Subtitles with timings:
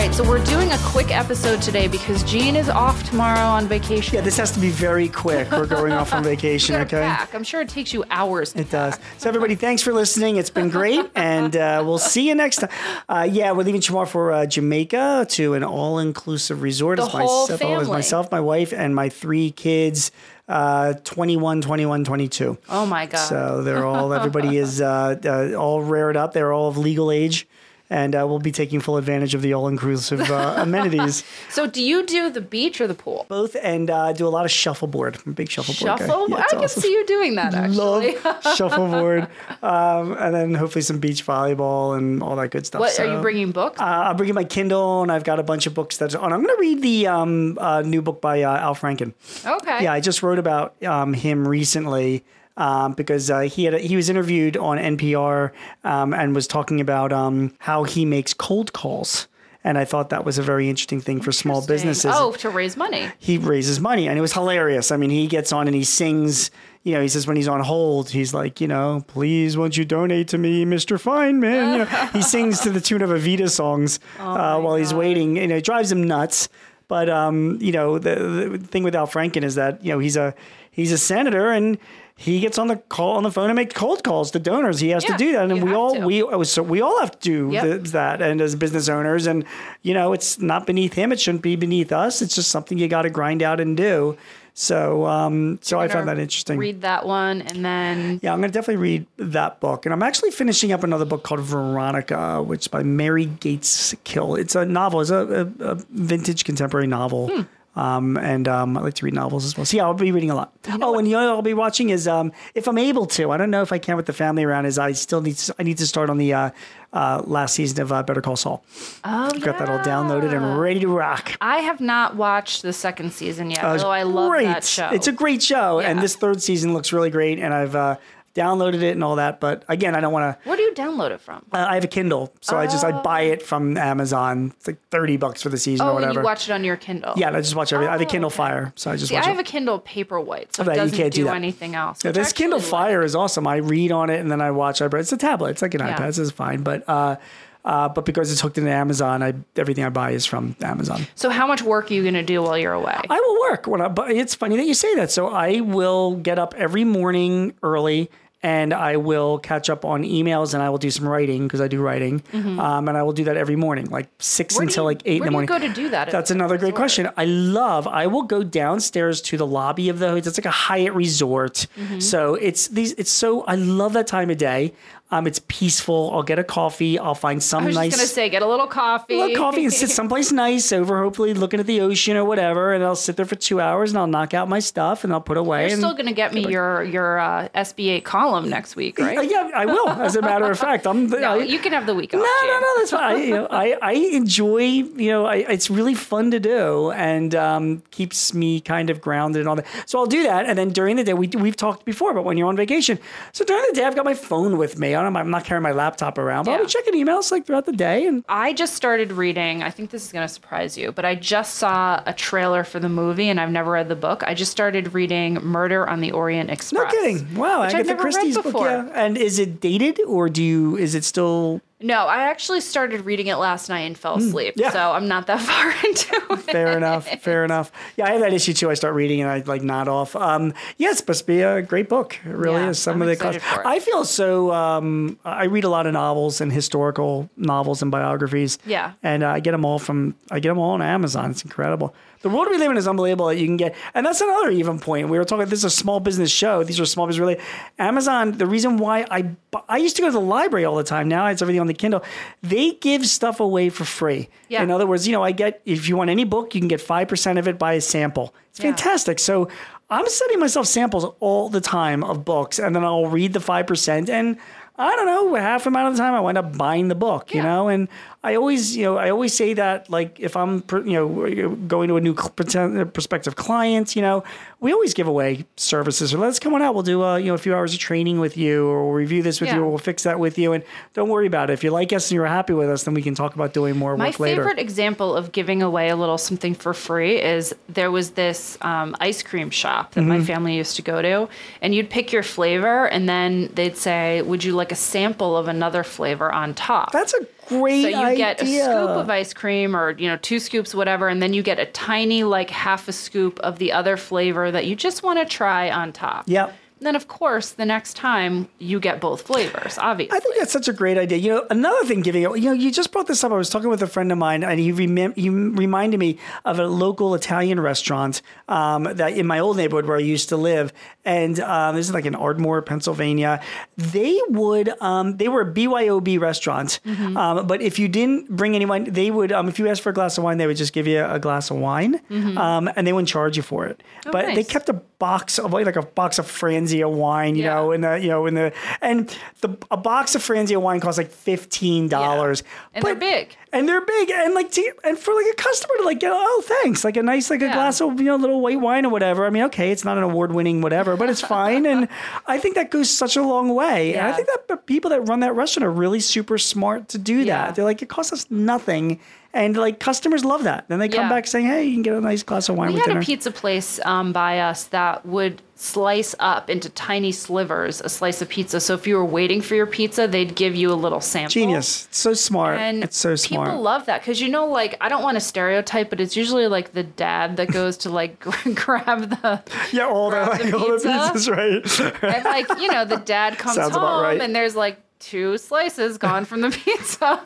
[0.00, 4.14] Right, so we're doing a quick episode today because Gene is off tomorrow on vacation.
[4.14, 5.50] Yeah, this has to be very quick.
[5.50, 7.02] We're going off on vacation, okay?
[7.02, 7.34] pack.
[7.34, 8.54] I'm sure it takes you hours.
[8.56, 8.98] It does.
[9.18, 10.36] So, everybody, thanks for listening.
[10.36, 12.70] It's been great, and uh, we'll see you next time.
[13.10, 16.96] Uh, yeah, we're leaving tomorrow for uh, Jamaica to an all-inclusive resort.
[16.96, 17.86] The It's whole myself, family.
[17.86, 20.12] myself, my wife, and my three kids.
[20.48, 22.58] Uh, 21, 21, 22.
[22.70, 23.18] Oh my god.
[23.18, 26.32] So they're all, everybody is uh, uh, all reared up.
[26.32, 27.46] They're all of legal age,
[27.90, 31.24] and uh, we'll be taking full advantage of the all-inclusive uh, amenities.
[31.50, 33.26] So do you do the beach or the pool?
[33.28, 35.18] Both, and uh, do a lot of shuffleboard.
[35.26, 36.06] I'm a big shuffleboard guy.
[36.06, 36.30] Shuffle?
[36.30, 38.16] Yeah, I it's can see you doing that actually.
[38.16, 39.28] love shuffleboard,
[39.62, 42.80] um, and then hopefully some beach volleyball and all that good stuff.
[42.80, 43.80] What So, are you bringing books?
[43.80, 46.32] Uh, I'm bringing my Kindle, and I've got a bunch of books that's on.
[46.32, 49.12] I'm going to read the um, uh, new book by uh, Al Franken.
[49.44, 49.82] okay.
[49.84, 52.24] Yeah, I just wrote about um, him recently.
[52.56, 55.52] Um, because uh, he had he was interviewed on NPR
[55.84, 59.28] um, and was talking about um, how he makes cold calls,
[59.64, 62.76] and I thought that was a very interesting thing for small businesses Oh, to raise
[62.76, 63.08] money.
[63.18, 64.90] he raises money and it was hilarious.
[64.90, 66.50] I mean, he gets on and he sings,
[66.82, 69.84] you know, he says when he's on hold, he's like, you know, please won't you
[69.86, 71.00] donate to me, Mr.
[71.00, 71.72] Feynman?
[71.72, 75.36] You know, he sings to the tune of Evita songs uh, while he's waiting.
[75.36, 76.48] You know, it drives him nuts.
[76.88, 80.16] But um, you know, the, the thing with Al Franken is that, you know, he's
[80.16, 80.34] a
[80.72, 81.78] he's a senator and
[82.22, 84.78] he gets on the call on the phone and make cold calls to donors.
[84.78, 86.04] He has Yeah, to do that, and we all to.
[86.06, 87.64] we oh, so we all have to do Yep.
[87.84, 88.20] the, that.
[88.20, 89.42] And as business owners, and
[89.80, 91.12] you know, it's not beneath him.
[91.12, 92.20] It shouldn't be beneath us.
[92.20, 94.18] It's just something you got to grind out and do.
[94.52, 96.58] So, um, so I found that interesting.
[96.58, 100.30] Read that one and then yeah, I'm gonna definitely read that book, and I'm actually
[100.32, 104.34] finishing up another book called Veronica, which by Mary Gates Kill.
[104.34, 105.00] It's a novel.
[105.00, 107.28] It's a, a, a vintage contemporary novel.
[107.28, 107.42] Hmm.
[107.76, 109.64] Um, and um, I like to read novels as well.
[109.64, 110.52] So yeah, I'll be reading a lot.
[110.82, 113.30] oh, and the other I'll be watching is um, if I'm able to.
[113.30, 114.66] I don't know if I can with the family around.
[114.66, 116.50] Is I still need to, I need to start on the uh,
[116.92, 118.64] uh, last season of uh, Better Call Saul.
[119.04, 121.36] oh, Got that all downloaded and ready to rock.
[121.40, 124.44] I have not watched the second season yet, it's although I love great.
[124.46, 124.88] that show.
[124.90, 127.38] It's a great show, and this third season looks really great.
[127.38, 127.96] And I've uh,
[128.34, 129.40] downloaded it and all that.
[129.40, 130.48] But again, I don't want to.
[130.48, 131.44] Where do you download it from?
[131.52, 134.52] Uh, I have a Kindle, so I just I buy it from Amazon.
[134.56, 136.20] It's like thirty bucks for the season or oh, and whatever.
[136.20, 137.14] you watch it on your Kindle.
[137.16, 137.88] yeah, I just watch everything.
[137.90, 138.36] I have a Oh, Kindle okay.
[138.36, 139.48] Fire, so I just See, watch I have it.
[139.48, 142.04] a Kindle Paperwhite, so it you doesn't can't do do anything else.
[142.04, 142.68] Yeah, this Kindle like.
[142.68, 143.46] Fire is awesome.
[143.46, 144.80] I read on it and then I watch.
[144.82, 145.50] I it's a tablet.
[145.50, 145.96] It's like an Yeah.
[145.96, 146.14] iPad.
[146.14, 146.88] So it's fine, but.
[146.88, 147.16] Uh,
[147.64, 151.06] uh, but because it's hooked into Amazon, I everything I buy is from Amazon.
[151.14, 152.98] So, how much work are you going to do while you're away?
[153.08, 153.88] I will work when I.
[153.88, 155.10] But it's funny that you say that.
[155.10, 158.10] So I will get up every morning early,
[158.42, 161.68] and I will catch up on emails, and I will do some writing because I
[161.68, 164.58] do writing, um, and I will do that every morning, like six Mm-hmm.
[164.60, 165.50] Where until you- like eight in the morning.
[165.50, 166.76] Where do you go to do that That's the another great resort?
[166.76, 167.10] question.
[167.18, 167.86] I love.
[167.86, 170.16] I will go downstairs to the lobby of the.
[170.16, 172.00] It's like a Hyatt resort, Mm-hmm.
[172.00, 172.92] so it's these.
[172.94, 173.42] It's so.
[173.42, 174.72] I love that time of day.
[175.12, 176.10] Um, it's peaceful.
[176.14, 176.98] I'll get a coffee.
[176.98, 177.66] I'll find some nice.
[177.66, 179.14] I was nice just to say, get a little coffee.
[179.14, 182.72] a little coffee and sit someplace nice over, hopefully looking at the ocean or whatever.
[182.72, 185.20] And I'll sit there for two hours and I'll knock out my stuff and I'll
[185.20, 185.68] put away.
[185.68, 189.28] You're still going to get me your your uh, SB8 column next week, right?
[189.28, 189.88] Yeah, I will.
[189.88, 191.08] As a matter of fact, I'm.
[191.08, 192.20] No, I, you can have the week off.
[192.20, 193.16] no, no, no, that's fine.
[193.16, 197.34] I, you know, I, I enjoy, you know, I, it's really fun to do and
[197.34, 199.66] um, keeps me kind of grounded and all that.
[199.86, 200.46] So I'll do that.
[200.46, 202.98] And then during the day, we, we've talked before about when you're on vacation.
[203.32, 204.94] So during the day, I've got my phone with me.
[205.06, 208.06] I'm not carrying my laptop around, but I'll be checking emails like throughout the day.
[208.06, 209.62] And I just started reading.
[209.62, 212.80] I think this is going to surprise you, but I just saw a trailer for
[212.80, 214.22] the movie, and I've never read the book.
[214.26, 216.92] I just started reading Murder on the Orient Express.
[216.92, 217.34] no kidding.
[217.34, 217.62] Wow.
[217.62, 218.44] which I've Agatha never read Christie's book.
[218.44, 218.66] before.
[218.68, 218.88] Yeah.
[218.94, 223.28] And is it dated or do you, is it still No, I actually started reading
[223.28, 224.60] it last night and fell asleep, Hmm.
[224.60, 224.70] yeah.
[224.70, 226.40] so I'm not that far into it.
[226.50, 227.08] Fair enough.
[227.22, 227.72] Fair enough.
[227.96, 228.70] Yeah, I have that issue too.
[228.70, 230.14] I start reading and I like nod off.
[230.14, 232.18] Um, yeah, it's supposed to be a great book.
[232.24, 232.78] It really Yeah, is.
[232.78, 234.52] Some I'm of the class- I feel so.
[234.52, 238.58] Um, I read a lot of novels and historical novels and biographies.
[238.66, 238.92] Yeah.
[239.02, 240.14] and uh, I get them all from.
[240.30, 241.30] I get them all on Amazon.
[241.30, 241.94] It's incredible.
[242.22, 244.78] The world we live in is unbelievable that you can get, and that's another even
[244.78, 245.08] point.
[245.08, 245.40] We were talking.
[245.44, 246.62] About this is a small business show.
[246.62, 247.38] These are small business really.
[247.78, 248.32] Amazon.
[248.32, 249.30] The reason why I
[249.70, 251.08] I used to go to the library all the time.
[251.08, 252.02] Now it's everything on the Kindle.
[252.42, 254.28] They give stuff away for free.
[254.48, 254.62] Yeah.
[254.62, 256.80] In other words, you know, I get if you want any book, you can get
[256.80, 258.34] five percent of it by a sample.
[258.50, 258.70] It's Yeah.
[258.70, 259.18] fantastic.
[259.18, 259.48] So
[259.88, 263.66] I'm sending myself samples all the time of books, and then I'll read the five
[263.66, 264.36] percent and.
[264.78, 267.42] I don't know, half amount of the time I wind up buying the book, you
[267.42, 267.86] know, and
[268.22, 271.96] I always, you know, I always say that like if I'm, you know, going to
[271.96, 274.24] a new prospective client, you know,
[274.60, 276.74] we always give away services or let's come on out.
[276.74, 279.22] We'll do, uh, you know, a few hours of training with you or we'll review
[279.22, 279.56] this with Yeah.
[279.56, 280.52] you or we'll fix that with you.
[280.52, 280.62] And
[280.92, 281.54] don't worry about it.
[281.54, 283.78] If you like us and you're happy with us, then we can talk about doing
[283.78, 284.42] more My work later.
[284.42, 288.94] favorite example of giving away a little something for free is there was this um,
[289.00, 290.08] ice cream shop that Mm-hmm.
[290.10, 291.28] my family used to go to,
[291.62, 295.48] and you'd pick your flavor, and then they'd say, "Would you like a sample of
[295.48, 298.16] another flavor on top?" That's a great so you idea.
[298.16, 301.42] get a scoop of ice cream, or you know, two scoops, whatever, and then you
[301.42, 305.18] get a tiny, like half a scoop of the other flavor that you just want
[305.18, 306.24] to try on top.
[306.26, 306.56] Yep.
[306.80, 309.78] Then, of course, the next time you get both flavors.
[309.78, 311.18] Obviously, I think that's such a great idea.
[311.18, 313.32] You know, another thing giving it, you know, you just brought this up.
[313.32, 316.58] I was talking with a friend of mine and he, remem- he reminded me of
[316.58, 320.72] a local Italian restaurant um, that in my old neighborhood where I used to live.
[321.04, 323.42] And um, this is like in Ardmore, Pennsylvania.
[323.76, 326.80] They would, um, they were a BYOB restaurant.
[326.86, 327.16] Mm-hmm.
[327.16, 329.94] Um, but if you didn't bring anyone, they would, um, if you asked for a
[329.94, 332.00] glass of wine, they would just give you a glass of wine
[332.38, 333.82] um, and they wouldn't charge you for it.
[334.04, 334.30] but they Mm-hmm.
[334.30, 334.46] Oh, nice.
[334.48, 336.26] kept a box of like a box of
[336.70, 337.54] Franzia wine, you Yeah.
[337.54, 340.98] know, in the, you know, in the, and the, a box of Franzia wine costs
[340.98, 342.42] like $15.
[342.74, 343.36] And they're big.
[343.52, 344.10] And they're big.
[344.10, 346.84] And like, to, and for like a customer to like, get, oh, thanks.
[346.84, 347.54] Like a nice, like a Yeah.
[347.54, 349.26] glass of, you know, little white wine or whatever.
[349.26, 351.66] I mean, okay, it's not an award winning whatever, but it's fine.
[351.66, 351.88] and
[352.26, 353.94] I think that goes such a long way.
[353.94, 356.98] And I think that the people that run that restaurant are really super smart to
[356.98, 357.46] do Yeah.
[357.46, 357.54] that.
[357.56, 359.00] They're like, it costs us nothing.
[359.32, 360.64] And like customers love that.
[360.68, 361.08] Then they come Yeah.
[361.08, 363.00] back saying, hey, you can get a nice glass of wine We with had dinner.
[363.00, 368.20] a pizza place um, by us that would slice up into tiny slivers a slice
[368.22, 368.58] of pizza.
[368.58, 371.30] So if you were waiting for your pizza, they'd give you a little sample.
[371.30, 371.86] Genius.
[371.86, 372.58] It's so smart.
[372.58, 373.39] And it's so smart.
[373.46, 376.46] People love that because you know, like I don't want to stereotype, but it's usually
[376.46, 378.20] like the dad that goes to like
[378.54, 379.42] grab the
[379.72, 380.88] yeah, all the, like, the all the pizza.
[380.88, 382.14] pizzas, right?
[382.14, 384.20] and like you know the dad comes Sounds home right.
[384.20, 387.20] and there's like two slices gone from the pizza.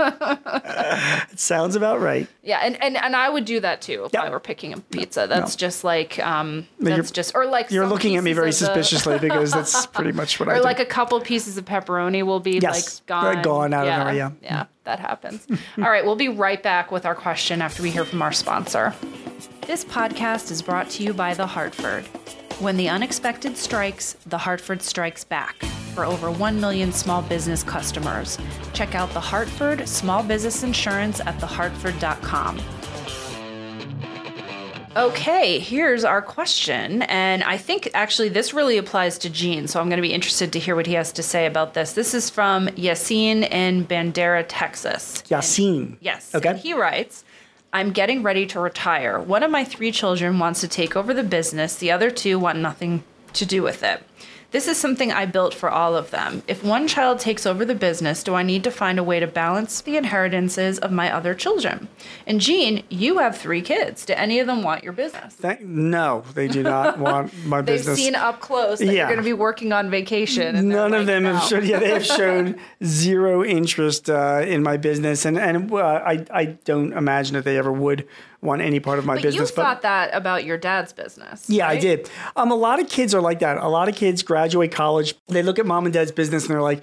[1.31, 2.27] it sounds about right.
[2.43, 4.23] yeah, and, and and I would do that too if Yep.
[4.25, 5.27] I were picking a pizza.
[5.29, 8.55] That's just like um, you're- that's just or like You're looking at me very of
[8.55, 10.63] the- suspiciously because that's pretty much what I or do.
[10.63, 13.43] like a couple pieces of pepperoni will be Yes, like they're gone.
[13.43, 14.31] gone out of yeah, there, yeah.
[14.43, 15.47] Yeah, that happens.
[15.79, 18.95] All right, we'll be right back with our question after we hear from our sponsor.
[19.67, 22.05] This podcast is brought to you by The Hartford.
[22.61, 25.65] When the unexpected strikes, The Hartford strikes back.
[25.95, 28.37] For over 1 million small business customers.
[28.73, 32.61] Check out The Hartford Small Business Insurance at thehartford.com.
[34.97, 37.03] Okay, here's our question.
[37.03, 40.53] And I think actually this really applies to Gene, so I'm going to be interested
[40.53, 41.93] to hear what he has to say about this.
[41.93, 45.23] This is from Yassine in Bandera, Texas.
[45.29, 45.97] Yassine.
[46.01, 46.35] Yes.
[46.35, 46.51] Okay.
[46.51, 47.25] And he writes,
[47.73, 49.21] I'm getting ready to retire.
[49.21, 52.59] One of my three children wants to take over the business, the other two want
[52.59, 53.03] nothing
[53.33, 54.01] to do with it.
[54.55, 56.45] This is something I built for all of them.
[56.47, 59.27] If one child takes over the business, do I need to find a way to
[59.27, 61.89] balance the inheritances of my other children?
[62.25, 64.07] And Gene, you have three kids.
[64.07, 65.35] Do any of them want your business?
[65.35, 67.97] Thank- no, they do not want my business.
[67.97, 68.93] They've seen up close that Yeah.
[68.93, 70.69] you're going to be working on vacation.
[70.69, 71.67] None of them "No." have shown.
[71.67, 72.55] Yeah, they have shown
[72.85, 77.59] zero interest uh, in my business, and and uh, I I don't imagine that they
[77.59, 78.07] ever would
[78.45, 79.51] want any part of my But business.
[79.51, 81.49] you thought that about your dad's business.
[81.49, 82.09] Yeah, I did.
[82.37, 83.57] Um, a lot of kids are like that.
[83.57, 86.63] A lot of kids graduate college, they look at mom and dad's business, and they're
[86.63, 86.83] like,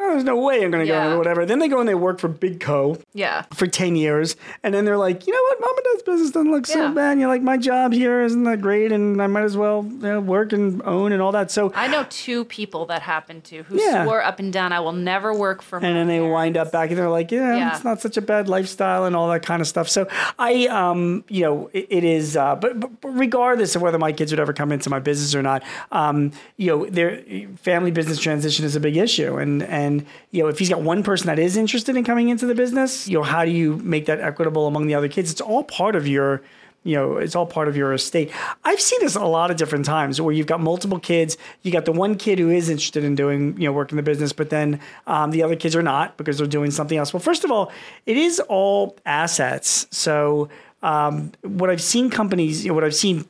[0.00, 1.06] oh, "There's no way I'm going to go Yeah.
[1.06, 2.98] into whatever." Then they go and they work for Big Co.
[3.14, 3.44] Yeah.
[3.54, 6.50] for 10 years and then they're like you know what mom and dad's business doesn't
[6.50, 9.42] look so bad and you're like my job here isn't that great and i might
[9.44, 12.86] as well you know, work and own and all that so I know two people
[12.86, 14.04] that happened to who Yeah.
[14.04, 16.72] swore up and down, I will never work for and then they parents." wind up
[16.72, 17.74] back and they're like yeah, Yeah.
[17.74, 20.06] it's not such a bad lifestyle and all that kind of stuff so
[20.38, 24.30] i um you know it, it is uh but, but regardless of whether my kids
[24.32, 27.22] would ever come into my business or not um you know their
[27.56, 29.85] family business transition is a big issue and and
[30.30, 33.08] you know if he's got one person that is interested in coming into the business
[33.08, 35.96] you know how do you make that equitable among the other kids it's all part
[35.96, 36.42] of your
[36.86, 38.30] you know, it's all part of your estate.
[38.64, 41.36] I've seen this a lot of different times where you've got multiple kids.
[41.62, 44.04] You got the one kid who is interested in doing, you know, work in the
[44.04, 44.78] business, but then
[45.08, 47.12] um, the other kids are not because they're doing something else.
[47.12, 47.72] Well, first of all,
[48.06, 49.88] it is all assets.
[49.90, 50.48] So
[50.84, 53.26] um, what I've seen companies, you know, what I've seen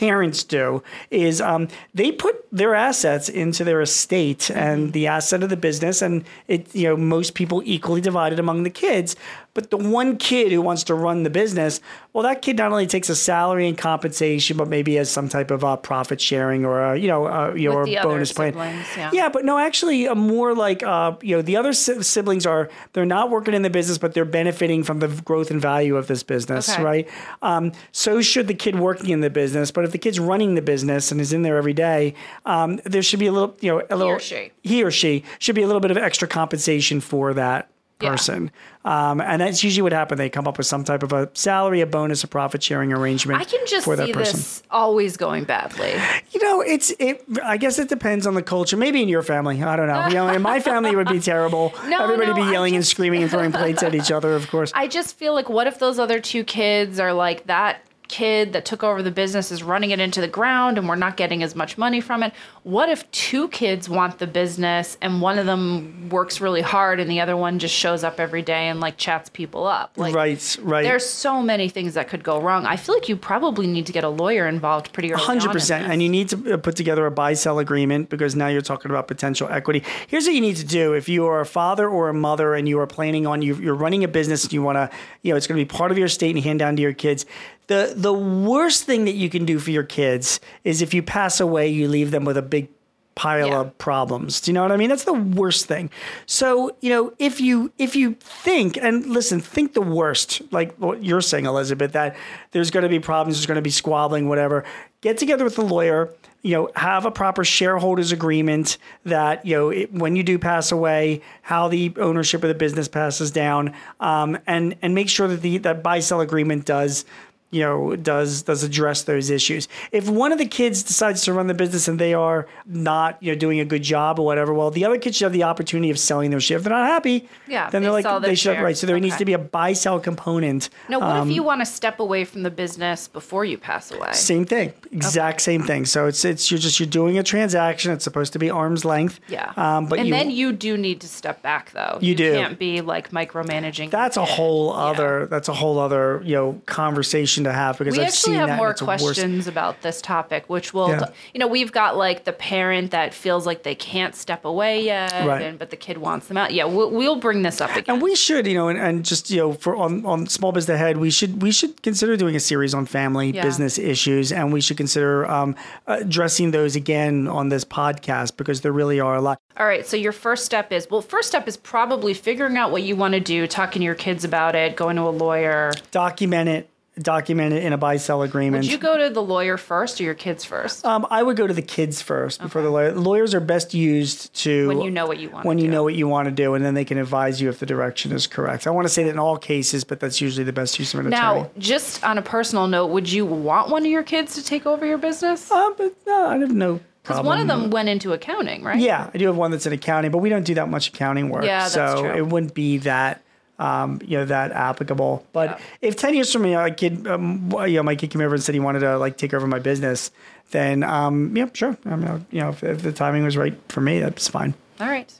[0.00, 5.50] parents do is um, they put their assets into their estate and the asset of
[5.50, 9.14] the business and it you know most people equally divided among the kids
[9.52, 11.80] But the one kid who wants to run the business,
[12.12, 15.50] well, that kid not only takes a salary and compensation, but maybe has some type
[15.50, 18.54] of uh, profit sharing or a, you know, uh, you know, or bonus plan.
[18.96, 19.10] yeah.
[19.12, 22.70] yeah, but no, actually, a more like uh, you know, the other si- siblings are
[22.92, 26.06] they're not working in the business, but they're benefiting from the growth and value of
[26.06, 26.82] this business, Okay.
[26.82, 27.08] right?
[27.42, 29.70] Um, so should the kid working in the business.
[29.70, 32.14] But if the kid's running the business and is in there every day,
[32.46, 34.52] um, there should be a little, you know, a little she.
[34.62, 37.68] he or she should be a little bit of extra compensation for that
[38.00, 38.10] Yeah.
[38.10, 38.50] person.
[38.84, 40.18] Um, and that's usually what happens.
[40.18, 43.40] They come up with some type of a salary, a bonus, a profit sharing arrangement
[43.40, 44.38] I can just for that see person.
[44.38, 45.92] this always going badly.
[46.30, 47.22] You know, it's it.
[47.44, 48.76] I guess it depends on the culture.
[48.76, 50.06] Maybe in your family, I don't know.
[50.06, 51.74] You know, in my family, it would be terrible.
[51.88, 54.34] No, Everybody no, be yelling and screaming and throwing plates at each other.
[54.34, 54.72] Of course.
[54.74, 58.64] I just feel like what if those other two kids are like that kid that
[58.64, 61.54] took over the business is running it into the ground and we're not getting as
[61.54, 62.32] much money from it?
[62.64, 67.08] What if two kids want the business and one of them works really hard and
[67.08, 69.92] the other one just shows up every day and like chats people up?
[69.96, 70.58] Like right.
[70.60, 70.82] Right.
[70.82, 72.66] there's so many things that could go wrong.
[72.66, 75.22] I feel like you probably need to get a lawyer involved pretty early.
[75.22, 75.92] on in Hundred percent, this.
[75.92, 79.06] and you need to uh, put together a buy-sell agreement because now you're talking about
[79.06, 79.84] potential equity.
[80.08, 82.68] Here's what you need to do: if you are a father or a mother and
[82.68, 84.90] you are planning on you, you're running a business and you want to,
[85.22, 86.92] you know, it's going to be part of your estate and hand down to your
[86.92, 87.24] kids.
[87.70, 91.38] The the worst thing that you can do for your kids is if you pass
[91.38, 92.66] away, you leave them with a big
[93.14, 93.60] pile Yeah.
[93.60, 94.40] of problems.
[94.40, 94.88] Do you know what I mean?
[94.88, 95.88] That's the worst thing.
[96.26, 101.04] So, you know, if you if you think and listen, think the worst, like what
[101.04, 102.16] you're saying, Elizabeth, that
[102.50, 104.64] there's going to be problems, there's going to be squabbling, whatever.
[105.00, 106.10] Get together with the lawyer.
[106.42, 110.72] You know, have a proper shareholders agreement that you know it, when you do pass
[110.72, 115.42] away, how the ownership of the business passes down, um, and and make sure that
[115.42, 117.04] the that buy sell agreement does
[117.52, 121.46] you know does does address those issues if one of the kids decides to run
[121.48, 124.70] the business and they are not you know doing a good job or whatever well
[124.70, 127.28] the other kids should have the opportunity of selling their share if they're not happy
[127.48, 128.62] Yeah, then they they're like they should share.
[128.64, 131.42] right so there needs to be a buy sell component Now, what Um, if you
[131.42, 134.12] want to step away from the business before you pass away?
[134.12, 138.04] same thing exact same thing so it's it's you're just you're doing a transaction it's
[138.04, 139.52] supposed to be arm's length Yeah.
[139.56, 141.98] um, but and you then you do need to step back, though.
[142.00, 142.32] You do.
[142.34, 143.90] can't be like micromanaging.
[143.90, 144.30] that's a kid.
[144.34, 144.78] whole Yeah.
[144.90, 148.40] other that's a whole other you know conversation to have because We I've actually seen
[148.40, 151.06] have that more a worse- questions about this topic, which will, Yeah.
[151.34, 155.12] you know, we've got like the parent that feels like they can't step away yet,
[155.26, 155.42] Right.
[155.42, 156.52] and, but the kid wants them out.
[156.52, 157.94] Yeah, we'll, we'll bring this up again.
[157.94, 160.74] And we should, you know, and, and just you know, for on on small business
[160.74, 163.42] ahead, we should we should consider doing a series on family Yeah.
[163.42, 165.54] business issues, and we should consider um,
[165.86, 169.38] addressing those again on this podcast because there really are a lot.
[169.58, 172.82] All right, so your first step is well, first step is probably figuring out what
[172.82, 175.72] you want to do, talking to your kids about it, going to a lawyer.
[175.90, 176.68] Document it,
[177.02, 178.64] document it in a buy sell agreement.
[178.64, 180.84] Would you go to the lawyer first or your kids first?
[180.84, 182.92] um, I would go to the kids first before the lawyer.
[182.92, 185.70] Lawyers are best used to When you know what you wanna when you do.
[185.72, 188.12] know what you want to do, and then they can advise you if the direction
[188.12, 188.66] is correct.
[188.66, 191.00] I want to say that in all cases, but that's usually the best use of
[191.00, 191.42] an attorney.
[191.42, 194.66] Now, just on a personal note, would you want one of your kids to take
[194.66, 195.50] over your business?
[195.50, 196.84] Uh, but no, I have no problem.
[197.02, 198.78] Because one of them went into accounting, right?
[198.78, 201.30] Yeah, I do have one that's in accounting, but we don't do that much accounting
[201.30, 201.44] work.
[201.44, 202.14] Yeah, that's so true.
[202.14, 203.22] it wouldn't be that
[203.60, 205.24] um, you know that applicable.
[205.32, 205.58] But Yeah.
[205.82, 208.42] if ten years from now, a kid, um, you know, my kid came over and
[208.42, 210.10] said he wanted to like take over my business,
[210.50, 211.76] then um, yeah, sure.
[211.86, 214.54] I mean, you know, if, if the timing was right for me, that's fine.
[214.80, 215.12] All right.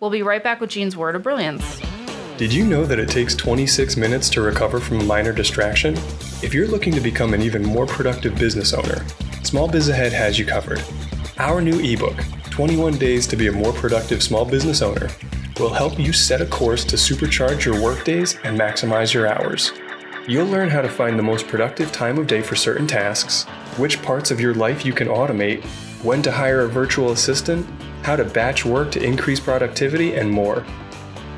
[0.00, 1.80] We'll be right back with Gene's word of brilliance.
[2.36, 5.94] Did you know that it takes 26 minutes to recover from a minor distraction?
[6.42, 9.06] If you're looking to become an even more productive business owner,
[9.42, 10.82] Small Biz Ahead has you covered.
[11.38, 12.16] Our new ebook,
[12.50, 15.08] 21 Days to be a More Productive Small Business Owner,
[15.58, 19.72] will help you set a course to supercharge your workdays and maximize your hours.
[20.28, 23.44] You'll learn how to find the most productive time of day for certain tasks,
[23.78, 25.64] which parts of your life you can automate,
[26.02, 27.66] when to hire a virtual assistant,
[28.02, 30.64] how to batch work to increase productivity, and more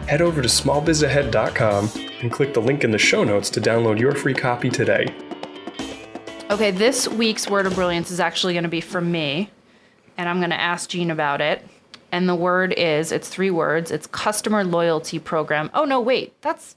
[0.08, 1.90] head over to smallbizahead.com
[2.22, 5.14] and click the link in the show notes to download your free copy today.
[6.50, 9.50] Okay, this week's word of brilliance is actually going to be from me,
[10.16, 11.62] and I'm going to ask Gene about it.
[12.10, 13.90] And the word is it's three words.
[13.90, 15.70] It's customer loyalty program.
[15.74, 16.76] Oh no, wait, that's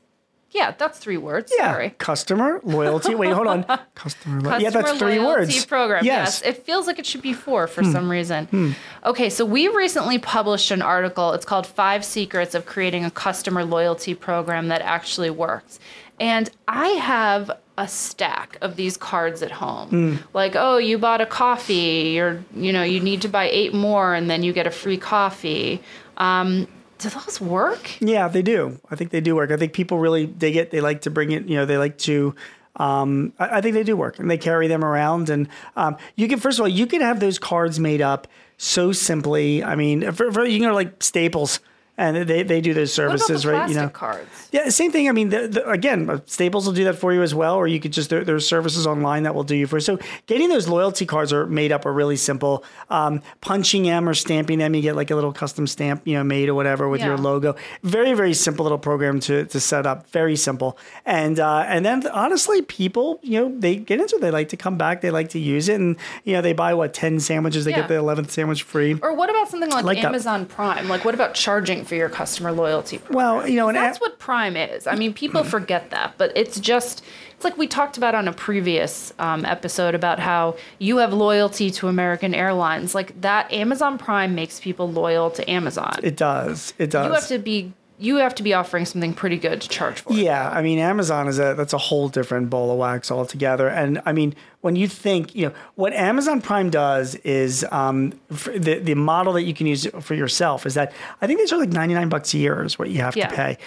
[0.53, 1.51] yeah, that's three words.
[1.57, 1.89] Yeah, Sorry.
[1.97, 3.15] customer loyalty.
[3.15, 3.63] Wait, hold on.
[3.95, 4.63] Customer loyalty.
[4.65, 5.65] Yeah, that's three loyalty words.
[5.65, 6.03] Program.
[6.03, 6.41] Yes.
[6.41, 6.45] Hmm.
[6.45, 6.57] Yes.
[6.57, 8.75] it feels like it should be four for some reason.
[9.05, 11.31] Okay, so we recently published an article.
[11.31, 15.79] It's called Five Secrets of Creating a Customer Loyalty Program That Actually Works.
[16.19, 17.49] And I have
[17.81, 19.89] a stack of these cards at home.
[19.89, 20.15] Hmm.
[20.35, 24.13] Like, oh, you bought a coffee, you're, you know, you need to buy eight more
[24.13, 25.81] and then you get a free coffee.
[26.17, 26.67] Um,
[26.99, 27.99] do those work?
[27.99, 28.79] Yeah, they do.
[28.91, 29.49] I think they do work.
[29.49, 30.69] I think people really dig it.
[30.69, 31.47] They like to bring it.
[31.47, 32.35] You know, they like to.
[32.75, 35.31] Um, I, I think they do work, and they carry them around.
[35.31, 38.91] And um, you can, first of all, you can have those cards made up so
[38.91, 39.63] simply.
[39.63, 41.59] I mean, for, for, you can go to like Staples
[42.01, 43.69] and they, they do those services, right?
[43.69, 44.29] You know, cards?
[44.51, 45.07] yeah, same thing.
[45.07, 47.79] I mean, the, the, again, Staples will do that for you as well, or you
[47.79, 49.79] could just there, there's services online that will do you for.
[49.79, 52.63] So getting those loyalty cards are made up are really simple.
[52.89, 56.23] Um, punching them or stamping them, you get like a little custom stamp, you know,
[56.23, 57.55] made or whatever with your logo.
[57.83, 60.09] Very very simple little program to, to set up.
[60.09, 60.77] Very simple.
[61.05, 64.21] And uh, and then honestly, people you know they get into it.
[64.21, 65.01] They like to come back.
[65.01, 67.81] They like to use it, and you know they buy what ten sandwiches, they Yeah.
[67.81, 68.97] get the eleventh sandwich free.
[69.01, 70.07] Or what about something like, Like that.
[70.07, 70.87] Amazon Prime?
[70.89, 72.99] Like, what about charging for your customer loyalty?
[72.99, 73.17] Program?
[73.17, 74.87] Well, you know, and That's what Prime is.
[74.87, 77.03] I mean, people forget that, but it's just,
[77.35, 81.69] it's like we talked about on a previous um, episode about how you have loyalty
[81.71, 82.95] to American Airlines.
[82.95, 85.99] Like that, Amazon Prime makes people loyal to Amazon.
[86.01, 86.73] it does.
[86.77, 87.07] It does.
[87.07, 90.11] you have to be, you have to be offering something pretty good to charge for.
[90.13, 93.67] Yeah, I mean, Amazon is a that's a whole different bowl of wax altogether.
[93.69, 98.79] And I mean, when you think, you know, what Amazon Prime does is um, the
[98.83, 100.91] the model that you can use for yourself is that
[101.21, 103.27] I think they charge like ninety nine bucks a year is what you have Yeah.
[103.27, 103.57] to pay.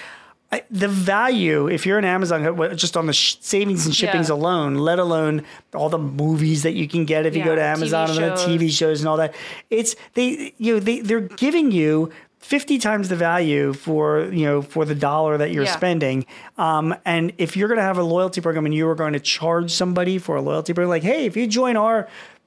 [0.53, 4.35] I, the value, if you're an Amazon, just on the sh- savings and shippings Yeah.
[4.37, 5.43] alone, let alone
[5.75, 8.41] all the movies that you can get if you go to Amazon TV and the
[8.67, 9.35] TV shows and all that,
[9.71, 12.11] it's they, you know, they they're giving you.
[12.44, 15.72] 50 times the value for you know for the dollar that you're Yeah.
[15.76, 16.26] spending
[16.58, 19.20] um, and if you're going to have a loyalty program and you are going to
[19.20, 22.06] charge somebody for a loyalty program like hey if you join our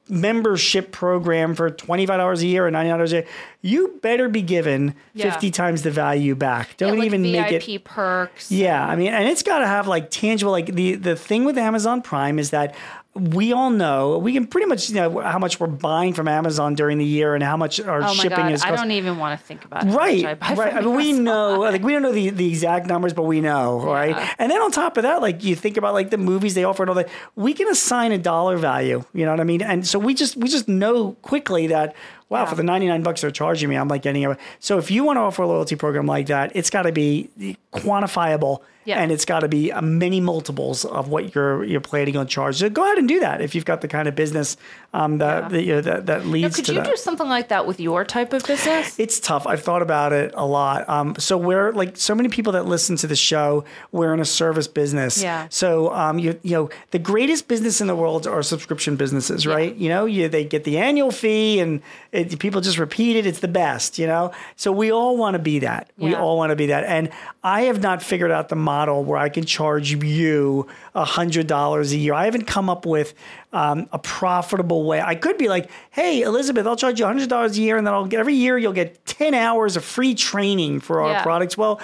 [0.10, 3.26] membership program for $25 a year or $99 a year
[3.62, 5.32] you better be given Yeah.
[5.32, 8.52] 50 times the value back don't like even VIP make it perks.
[8.52, 10.52] yeah, I mean, and it's got to have like tangible.
[10.54, 12.76] Like the the thing with Amazon Prime is that
[13.18, 16.76] we all know we can pretty much you know how much we're buying from Amazon
[16.76, 18.64] during the year and how much our Oh my shipping god, is.
[18.64, 20.74] I don't even want to think about much Right, I right.
[20.74, 23.80] I mean, we know, like, we don't know the, the exact numbers, but we know,
[23.82, 24.16] right?
[24.38, 26.84] And then on top of that, like, you think about like the movies they offer
[26.84, 27.10] and all that.
[27.36, 29.04] We can assign a dollar value.
[29.14, 29.62] You know what I mean?
[29.62, 31.96] And so we just we just know quickly that
[32.30, 32.46] wow, Yeah.
[32.50, 34.38] for the ninety nine bucks they're charging me, I'm like getting it.
[34.60, 37.30] So if you want to offer a loyalty program like that, it's got to be
[37.74, 38.62] quantifiable.
[38.86, 39.02] Yeah.
[39.02, 42.56] And it's got to be many multiples of what you're you're planning on charge.
[42.56, 44.56] So go ahead and do that if you've got the kind of business
[44.94, 45.50] um, that, Yeah.
[45.50, 46.90] that, you know, that that Now, leads could to you that.
[46.90, 48.98] do something like that with your type of business?
[48.98, 49.46] It's tough.
[49.46, 50.88] I've thought about it a lot.
[50.88, 53.66] Um, so we're like so many people that listen to the show.
[53.92, 55.22] We're in a service business.
[55.22, 55.48] Yeah.
[55.50, 59.76] So um, you you know the greatest business in the world are subscription businesses, right?
[59.76, 61.82] You know, you they get the annual fee and
[62.18, 63.26] it, people just repeat it.
[63.26, 63.98] It's the best.
[64.00, 64.32] You know.
[64.56, 65.92] So we all want to be that.
[65.98, 66.84] We all want to be that.
[66.86, 67.10] And
[67.44, 71.94] I have not figured out the model where I can charge you a hundred dollars
[71.94, 72.14] a year.
[72.14, 73.14] I haven't come up with
[73.54, 75.02] um, a profitable way.
[75.02, 77.86] I could be like, hey, Elizabeth, I'll charge you a hundred dollars a year, and
[77.88, 81.24] then I'll get every year you'll get ten hours of free training for our Yeah.
[81.24, 81.58] products.
[81.58, 81.80] Well.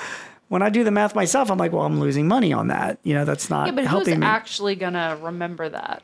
[0.50, 3.00] When I do the math myself, I'm like, well, I'm losing money on that.
[3.02, 4.28] You know, that's not Yeah, but who's helping me.
[4.28, 6.04] actually gonna remember that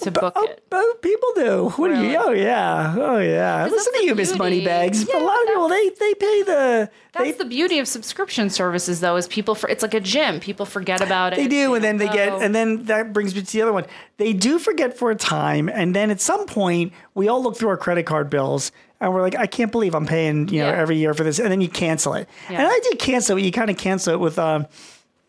[0.00, 0.64] to book Oh, it?
[0.72, 1.68] oh, people do.
[1.76, 2.12] What do Really?
[2.12, 2.18] you?
[2.18, 3.66] Oh yeah, oh yeah.
[3.70, 4.36] Listen to you, Miss.
[4.36, 5.06] Moneybags.
[5.08, 8.50] Yeah, a lot of people they they pay the That's they the beauty of subscription
[8.50, 10.40] services, though, is people for it's like a gym.
[10.40, 11.36] People forget about it.
[11.36, 13.72] They do, and then they don't get, and then that brings me to the other
[13.72, 13.84] one.
[14.18, 17.70] They do forget for a time, and then at some point, we all look through
[17.70, 20.76] our credit card bills, and we're like, I can't believe I'm paying, you know, Yeah.
[20.80, 22.28] every year for this, and then you cancel it.
[22.50, 22.58] Yeah.
[22.58, 23.42] And I did cancel it.
[23.44, 24.66] You kind of cancel it with, um,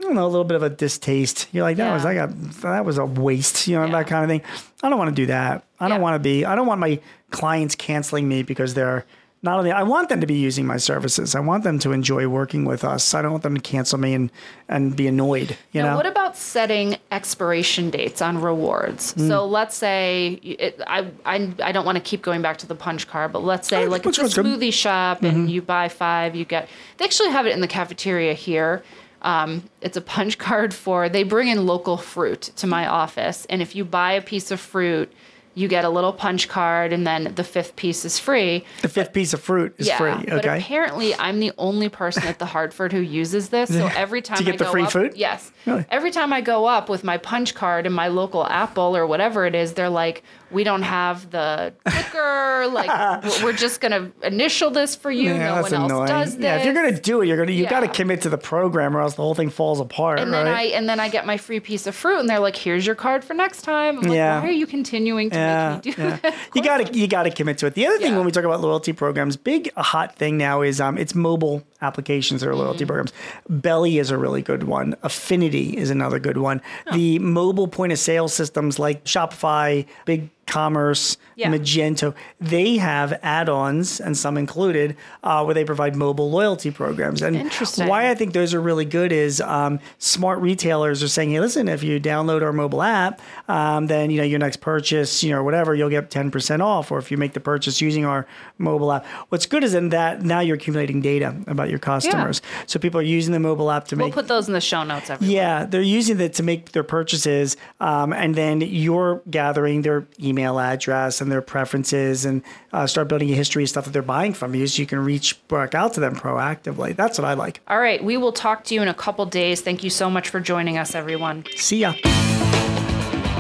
[0.01, 1.47] I don't know, a little bit of a distaste.
[1.51, 1.93] You're like, that Yeah.
[1.93, 2.29] was, I got,
[2.61, 3.91] that was a waste, you know, Yeah.
[3.91, 4.41] that kind of thing.
[4.81, 5.63] I don't want to do that.
[5.79, 9.05] I don't want to be, I don't want my clients canceling me because they're.
[9.43, 11.33] Not only I want them to be using my services.
[11.33, 13.15] I want them to enjoy working with us.
[13.15, 14.31] I don't want them to cancel me and
[14.69, 15.57] and be annoyed.
[15.71, 15.95] You Now, know.
[15.97, 19.13] what about setting expiration dates on rewards?
[19.13, 19.27] Hmm.
[19.27, 22.75] So let's say it, I, I I don't want to keep going back to the
[22.75, 24.45] punch card, but let's say Oh, like it's a card's good.
[24.45, 24.61] Mm-hmm.
[24.61, 26.69] smoothie shop and you buy five, you get.
[26.97, 28.83] They actually have it in the cafeteria here.
[29.21, 33.61] Um, it's a punch card for they bring in local fruit to my office, and
[33.61, 35.11] if you buy a piece of fruit,
[35.53, 38.63] you get a little punch card, and then the fifth piece is free.
[38.81, 40.25] The fifth piece of fruit is yeah, free.
[40.27, 43.69] but apparently I'm the only person at the Hartford who uses this.
[43.69, 45.13] So every time to get I the go free up, food?
[45.15, 45.85] yes, Really?
[45.89, 49.45] every time I go up with my punch card and my local Apple or whatever
[49.45, 52.67] it is, they're like, "We don't have the ticker.
[52.71, 55.33] like, we're- just gonna initial this for you.
[55.33, 56.07] Yeah, no one else annoying.
[56.07, 57.69] does this." Yeah, if you're gonna do it, you're gonna you Yeah.
[57.69, 60.71] gotta commit to the program, or else the whole thing falls apart, and then right?
[60.71, 62.95] I and then I get my free piece of fruit, and they're like, "Here's your
[62.95, 64.39] card for next time." I'm like, Yeah.
[64.41, 66.15] "Why are you continuing to yeah, make me do yeah.
[66.17, 67.73] that?" you gotta you gotta commit to it.
[67.73, 68.17] The other thing Yeah.
[68.17, 72.41] when we talk about loyalty programs, big hot thing now is um it's mobile applications
[72.41, 72.59] that are Mm-hmm.
[72.61, 73.13] loyalty programs.
[73.49, 74.95] Belly is a really good one.
[75.03, 76.61] Affinity is another good one.
[76.93, 81.49] The mobile point of sale systems like Shopify, Big Commerce, Yeah.
[81.49, 87.21] Magento, they have add-ons and some included uh, where they provide mobile loyalty programs.
[87.21, 87.87] And Interesting.
[87.87, 91.69] why I think those are really good is um, smart retailers are saying, hey, listen,
[91.69, 95.41] if you download our mobile app, um, then you know your next purchase, you know,
[95.41, 96.91] whatever, you'll get 10% off.
[96.91, 99.05] Or if you make the purchase using our mobile app.
[99.29, 102.41] What's good is in that now you're accumulating data about your customers.
[102.67, 104.83] So people are using the mobile app to make We'll put those in the show
[104.83, 105.09] notes.
[105.09, 105.33] Everyone.
[105.33, 110.59] yeah, they're using it to make their purchases, um, and then you're gathering their email
[110.59, 114.33] address and their preferences, and uh, start building a history of stuff that they're buying
[114.33, 116.95] from you, so you can reach back out to them proactively.
[116.95, 117.61] That's what I like.
[117.67, 119.61] All right, we will talk to you in a couple days.
[119.61, 121.45] Thank you so much for joining us, everyone.
[121.55, 121.93] See ya.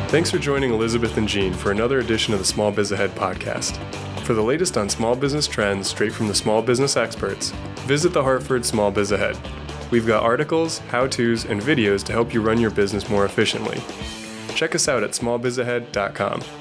[0.09, 3.77] Thanks for joining Elizabeth and Gene for another edition of the Small Biz Ahead podcast.
[4.31, 8.23] For the latest on small business trends straight from the small business experts, visit the
[8.23, 9.37] Hartford Small Biz Ahead.
[9.91, 13.81] We've got articles, how to's, and videos to help you run your business more efficiently.
[14.55, 16.60] Check us out at smallbizahead.com.